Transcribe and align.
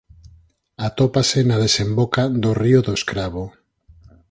Atópase 0.87 1.39
na 1.45 1.57
desemboca 1.65 2.23
do 2.43 2.51
río 2.61 2.79
do 2.87 2.93
Escravo. 2.99 3.43